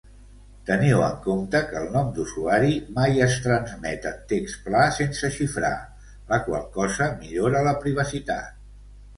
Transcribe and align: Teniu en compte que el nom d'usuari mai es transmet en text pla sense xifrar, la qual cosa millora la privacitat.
Teniu 0.67 1.01
en 1.07 1.17
compte 1.25 1.59
que 1.65 1.75
el 1.81 1.91
nom 1.95 2.07
d'usuari 2.15 2.71
mai 2.95 3.21
es 3.25 3.35
transmet 3.43 4.07
en 4.13 4.17
text 4.33 4.65
pla 4.71 4.87
sense 5.01 5.31
xifrar, 5.37 5.73
la 6.33 6.41
qual 6.49 6.65
cosa 6.79 7.11
millora 7.23 7.65
la 7.71 7.77
privacitat. 7.85 8.61